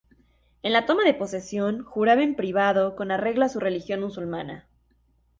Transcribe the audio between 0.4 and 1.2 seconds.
En la toma de